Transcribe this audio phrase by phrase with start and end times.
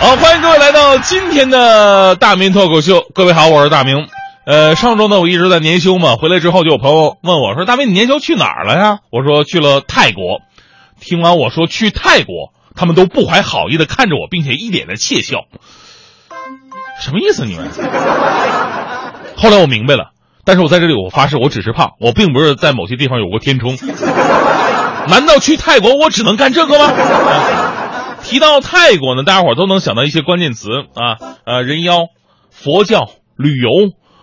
[0.00, 3.04] 好，欢迎各位来到今天的大明脱口秀。
[3.12, 4.06] 各位好，我是大明。
[4.46, 10.38] 呃，上周呢，我一直在年休嘛，回来之后就有朋友问我说：“大明，你年休去哪儿了呀？”我说：“去了泰国。”
[11.02, 15.38] 听完我说去泰国，他们都不怀好意的看着我，并且一脸的窃笑。
[17.00, 17.68] 什么意思你们？
[19.36, 20.12] 后来我明白了，
[20.44, 23.76] 但是我在这里我发誓，我只是胖，我并不是在某些地方有过填充。
[25.08, 26.92] 难道去泰国我只能干这个吗？
[28.28, 31.16] 提到泰国呢，大家伙都能想到一些关键词啊，
[31.46, 32.08] 呃，人妖、
[32.50, 33.08] 佛教、
[33.38, 33.70] 旅游，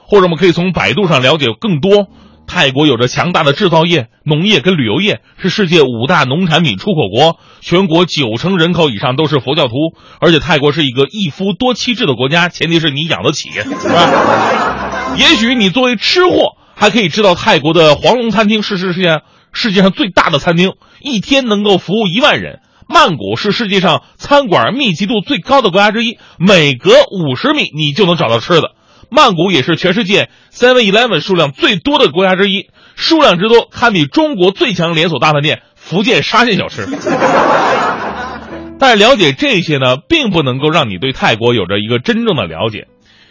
[0.06, 2.08] 或者我们可以从百度上了解更多。
[2.46, 9.74] 泰国有着强大的制造业、农业跟旅游业，是世界五大农产品出口国，全国九成人口以上都是佛教徒，
[10.20, 15.16] 而且泰国是一个一夫多妻制的国家，前提是你养得起，是吧？
[15.18, 22.60] 也许你作为吃货，还可以知道泰国的黄龙餐厅是世界世界上最大的餐厅，一天能够服务一万人。
[22.96, 28.72] 曼谷是世界上餐馆密集度最高的国家之一，每隔五十米你就能找到吃的。
[29.10, 36.88] 曼谷也是全世界 Seven Eleven 数量最多的国家之一，数量之多堪比中国最强连锁大饭店福建沙县小吃。
[38.80, 42.88] 但了解这些呢，并不能够让你对泰国有着一个真正的了解。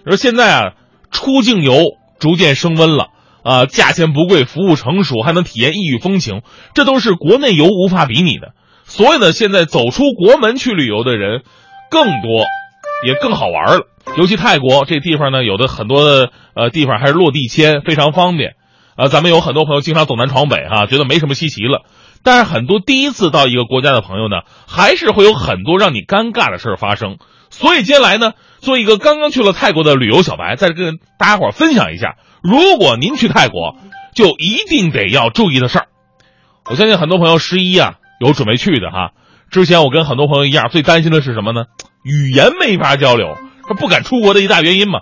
[0.06, 0.72] 说现在啊，
[1.10, 1.78] 出境游
[2.18, 3.06] 逐渐升温了
[3.42, 6.42] 啊，价钱不贵，服务成熟，还能体验异域风情，
[6.74, 8.52] 这都是国内游无法比拟的。
[8.94, 11.42] 所以呢，现在走出国门去旅游的人
[11.90, 12.44] 更多，
[13.04, 13.88] 也更好玩了。
[14.16, 18.52] 尤其泰国这地方呢，有的很多的呃地方还是落地签，非常方便。
[18.94, 21.82] 啊，咱们有很多朋友经常走南闯北哈，觉得没什么稀奇了。
[22.22, 27.16] 但是很多第一次到一个国家的朋友呢，还是会有很多让你尴尬的事儿发生。
[27.50, 33.74] 所以接下来呢，做一个刚刚去了泰国的旅游小白，再跟大家伙分享一下，如果您去泰国，
[34.14, 35.86] 就一定得要注意的事儿。
[36.70, 39.12] 我相信很多朋友十一啊有准备去的哈。
[39.50, 41.64] 之前我跟很多朋友一样，最担心的是什么呢？
[42.02, 43.36] 语言没法交流。
[43.66, 45.00] 他不敢出国的一大原因嘛，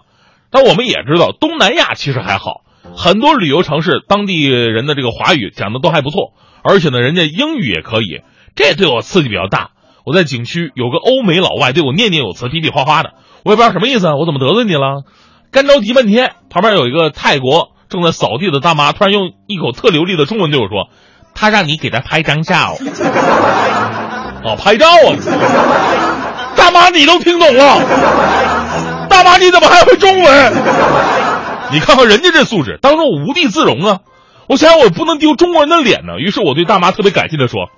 [0.51, 2.63] 但我们也知道东南亚其实还好，
[2.97, 6.33] 很多旅游城市当地人的这个华语讲的都还不错，
[6.63, 8.23] 而且呢，人家英语也可以，
[8.55, 9.71] 这对我刺激比较大。
[10.05, 15.03] 我在景区有个欧美老外对我念念有词、比比划划的，我也不知道什么意思，我怎么得罪你了？
[15.51, 20.89] 干着急半天，旁边有一个泰国正在扫地的大妈，突然用一口特流利的中文对我说
[21.35, 22.77] ：“他让你给他拍张照。
[24.45, 25.15] ”哦，拍照啊！
[26.57, 27.79] 大妈，你都听懂了？
[29.09, 30.53] 大妈，你怎么还会中文？
[31.71, 34.01] 你看看人家这素质，当时我无地自容啊！
[34.49, 36.19] 我想想，我不能丢中国人的脸呢。
[36.19, 37.71] 于是我对大妈特别感谢的说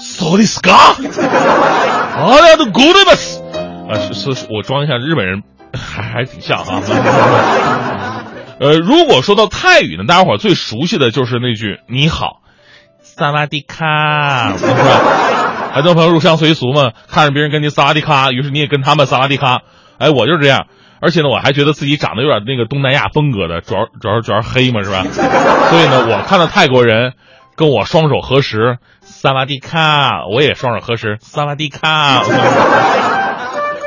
[0.00, 3.12] ：“Sorry, ska，啊，呀，都 good 的
[3.92, 5.42] 啊，是是，我装一下日本人，
[5.78, 6.82] 还还挺像啊。
[8.58, 12.40] 呃，如果说到泰语呢，大家伙最熟悉的就是那句“你好”，
[13.16, 15.72] 萨瓦迪卡，是吧？
[15.74, 19.62] 很多朋友入乡随俗嘛，看着别人跟你萨瓦迪卡，于是你也跟他们萨瓦迪卡。
[19.98, 20.66] 哎，我就是这样，
[21.00, 25.04] 而且呢，我还觉得自己长得有点那个东南亚风格的，主要主要主要黑嘛，是吧？
[25.70, 27.14] 所以呢，我看到泰国人
[27.56, 32.22] 跟我双手合十，萨瓦迪卡，我也双手合十，萨瓦迪卡。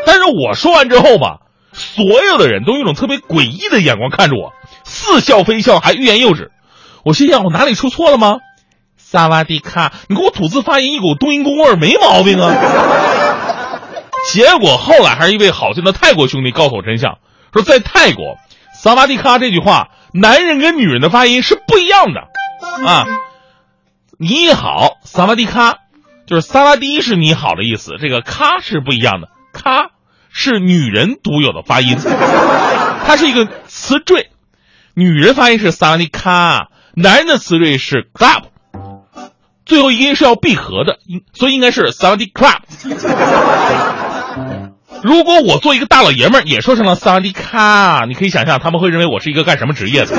[0.06, 1.38] 但是我说完之后吧，
[1.72, 4.52] 所有的人都用一种特别诡异的眼光看着我，
[4.84, 6.52] 似笑非笑，还欲言又止。
[7.04, 8.38] 我心想，我哪里出错了吗？
[9.12, 12.56] 萨瓦迪卡，你给我吐字发音一股冬阴功味儿，没毛病啊。
[14.32, 17.18] 结果后来还是一位好心的泰国兄弟告诉我真相，
[17.52, 18.38] 说在泰国
[18.74, 22.22] ，“萨瓦迪卡”这句话，男人跟女人的发音是不一样的
[22.88, 23.06] 啊。
[24.18, 25.80] 你好，萨瓦迪卡，
[26.26, 29.90] 就是萨瓦迪是你好的意思，这个卡是不一样的，卡
[30.32, 31.98] 是女人独有的发音，
[33.06, 34.30] 它是一个词缀，
[34.94, 38.44] 女人发音是萨瓦迪卡，男人的词缀是 club，
[39.66, 40.98] 最后一音是要闭合的，
[41.34, 42.58] 所以应该是萨瓦迪 club。
[45.04, 50.16] 如果我做一个大老爷们儿也说成了萨瓦迪卡，你可以想象他们会认为我是一个干什么职业的，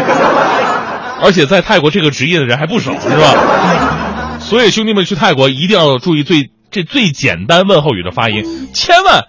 [1.22, 4.38] 而且在泰国这个职业的人还不少，是吧？
[4.40, 9.24] 所以兄弟们去泰国一定要注意最这最简单问候语的发音，千万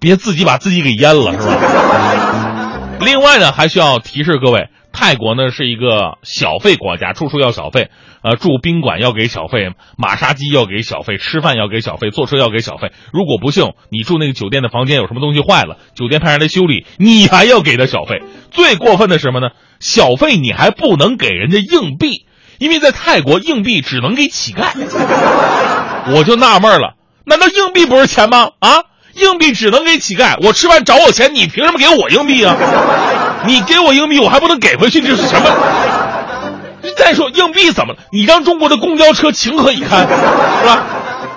[0.00, 1.56] 别自己把自己给淹了，是吧？
[3.00, 4.68] 另外呢，还需要提示各位。
[4.94, 7.90] 泰国呢是一个小费国家，处处要小费，
[8.22, 12.92] 呃，住宾馆要给小费，马杀鸡要给小费，吃饭要给小费，坐车要给小费。
[13.12, 18.22] 如果不幸你住那个酒店的房间有什么东西坏了，酒店派人来修理，你还要给他小费。
[18.52, 19.48] 最过分的是什么呢？
[19.80, 22.26] 小费你还不能给人家硬币，
[22.58, 24.68] 因为在泰国硬币只能给乞丐。
[26.14, 26.94] 我就纳闷了，
[27.26, 28.50] 难道硬币不是钱吗？
[28.60, 28.84] 啊，
[29.20, 32.56] 硬币只能给乞丐，我吃饭找我钱，你凭什么给我硬币啊？
[33.46, 35.46] 你给我硬币，我还不能给回去，这是什么？
[36.96, 37.98] 再说硬币怎么了？
[38.12, 40.84] 你让中国的公交车情何以堪，是吧？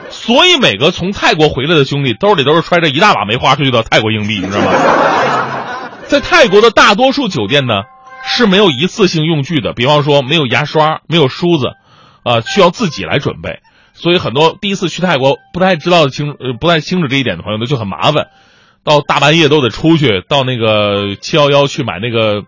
[0.09, 4.71] 所以每个从泰国回来的兄弟兜里都是揣着一大把没花出去的泰国硬币，你知道吗？
[6.07, 7.83] 在泰国的大多数酒店呢
[8.23, 11.67] 是没有一次性用具的，比方说没有牙刷、没有梳子，
[12.23, 13.59] 啊，需要自己来准备。
[13.93, 18.27] 所以很多第一次去泰国不太知道清呃不太清楚这一点的朋友呢就很麻烦，
[18.87, 22.43] 到大半夜都得出去到那个七幺幺去买那个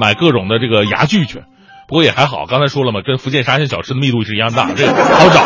[0.00, 1.42] 买各种的这个牙具去。
[1.86, 5.44] 不过也还好，刚才说了嘛，跟福建沙县小吃的密度是一样大，这个好找。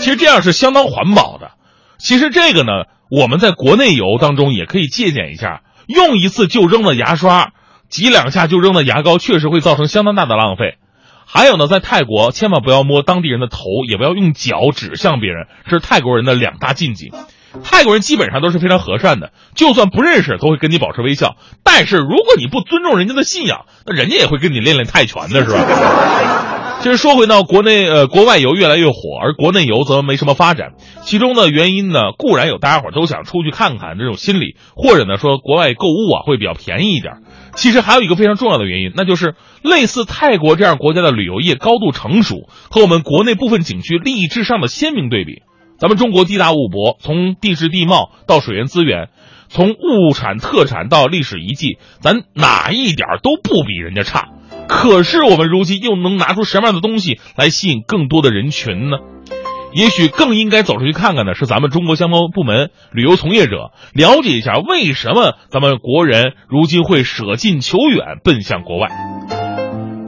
[0.00, 1.52] 其实这样是相当环保的。
[1.96, 2.72] 其实这个呢，
[3.08, 7.52] 我们在国内游当中也可以借鉴一下，用一次就扔的牙刷，
[7.88, 10.76] 挤两下就扔的牙膏，确实会造成相当大的浪费。
[11.24, 13.58] 还有呢，在泰国千万不要摸当地人的头，
[13.88, 17.12] 也不要用脚指向别人，这是泰国人的两大禁忌。
[17.62, 21.36] 泰国人基本上都是非常和善的，就算不认识都会跟你保持微笑。
[21.62, 26.78] 但是如果你不尊重人家的信仰，那人家也会跟你练练泰拳的，是吧？
[26.80, 30.74] 其实说回到国内，呃，国外游越来越火，而国内游则没什么发展。
[31.02, 37.22] 其中的原因呢，固然有大家伙都想出去看看这种心理，或者呢说国外购物啊会比较便宜一点。
[37.54, 45.42] 其实还有一个非常重要的原因，那就是类似泰国这样国家的旅游业高度成熟，和我们国内部分景区利益至上的鲜明对比。
[45.78, 49.08] 咱们中国地大物博，从地质地貌到水源资源，
[49.48, 54.28] 从物产特产到历史遗迹，咱哪一点都不比人家差。
[54.68, 58.96] 可是我们如今又能拿出什么样的东西来吸引更多的人群呢？
[59.74, 68.88] 也许更应该走出去看看的是咱们中国相关部门、旅游从业者，了解一下为什么咱们国人如今会舍近求远，奔向国外。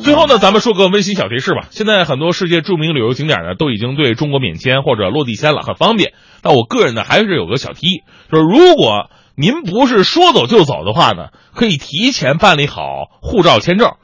[0.08, 1.66] 最后呢，咱们说个温馨小提示吧。
[1.69, 6.14] 现在很多世界著名旅游景点呢，都已经对中国免签或者落地签了，很方便。
[6.40, 8.02] 但我个人呢，还是有个小提议，
[8.32, 12.81] 就是如果您不是说走就走的话呢，可以提前办理好
[13.20, 13.96] 护照签证，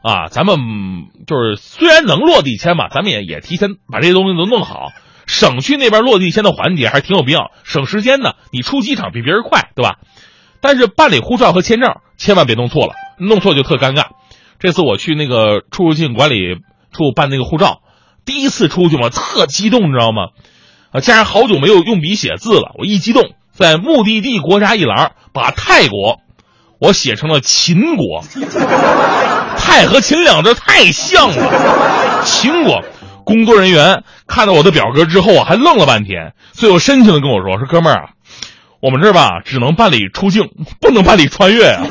[0.00, 0.58] 啊，咱们
[1.26, 4.92] 就是虽然能落地签嘛，咱们也也提前把这些东西都弄好，
[5.26, 8.36] 省去那边落地签的环节，还是挺有必要，省时间的。
[8.52, 9.96] 你出机场比别人快，对吧？
[10.60, 14.10] 但是办理护照和签证千万别弄错了，弄错就特尴尬。
[14.58, 16.56] 这次我去那个出入境管理
[16.92, 17.80] 处办那个护照，
[18.24, 20.28] 第一次出去嘛，特激动，你知道吗？
[20.90, 23.22] 啊，加上好久没有用笔写字了，我一激动，
[23.52, 26.20] 在目的地国家一栏把泰国
[26.80, 28.24] 我写成了秦国，
[29.56, 32.82] 泰和秦两字太像了，秦国。
[33.24, 38.08] 工作人员看到我的表格之后啊，还愣了半天，最后深情的跟我说：“说哥们儿啊，
[38.80, 40.48] 我们这儿吧只能办理出境，
[40.80, 41.84] 不能办理穿越啊。”